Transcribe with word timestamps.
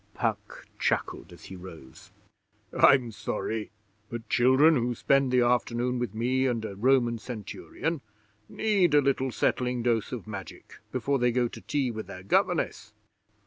Puck 0.15 0.65
chuckled 0.79 1.31
as 1.31 1.45
he 1.45 1.55
rose. 1.55 2.11
'I'm 2.75 3.11
sorry, 3.11 3.69
but 4.09 4.27
children 4.29 4.75
who 4.75 4.95
spend 4.95 5.31
the 5.31 5.41
afternoon 5.41 5.99
with 5.99 6.15
me 6.15 6.47
and 6.47 6.65
a 6.65 6.75
Roman 6.75 7.19
Centurion 7.19 8.01
need 8.49 8.95
a 8.95 8.99
little 9.01 9.31
settling 9.31 9.83
dose 9.83 10.11
of 10.11 10.25
Magic 10.25 10.79
before 10.91 11.19
they 11.19 11.31
go 11.31 11.47
to 11.47 11.61
tea 11.61 11.91
with 11.91 12.07
their 12.07 12.23
governess. 12.23 12.95